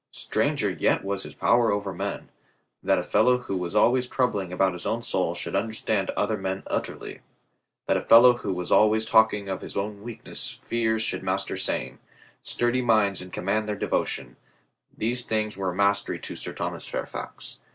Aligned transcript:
Stranger 0.15 0.71
yet 0.71 1.03
was 1.05 1.21
his 1.21 1.35
power 1.35 1.71
over 1.71 1.93
men. 1.93 2.29
That 2.81 2.97
a 2.97 3.03
fellow 3.03 3.37
who 3.37 3.55
was 3.55 3.75
always 3.75 4.07
troubling 4.07 4.51
about 4.51 4.73
his 4.73 4.87
own 4.87 5.03
soul 5.03 5.35
should 5.35 5.55
understand 5.55 6.09
other 6.17 6.37
men 6.39 6.63
utterly; 6.65 7.19
that 7.85 7.97
a 7.97 8.01
fellow 8.01 8.37
who 8.37 8.51
was 8.51 8.71
always 8.71 9.05
3o8 9.05 9.09
COLONEL 9.11 9.27
GREATHEART 9.27 9.27
talking 9.27 9.49
of 9.49 9.61
his 9.61 9.77
own 9.77 10.01
weak 10.01 10.21
fears 10.63 11.03
should 11.03 11.21
master 11.21 11.55
sane, 11.55 11.99
sturdy 12.41 12.81
minds 12.81 13.21
and 13.21 13.31
command 13.31 13.69
their 13.69 13.75
devotion; 13.75 14.37
these 14.97 15.23
things 15.23 15.55
were 15.55 15.69
a 15.69 15.75
mystery 15.75 16.17
to 16.17 16.35
Sir 16.35 16.53
Thomas 16.53 16.87
Fairfax. 16.87 17.59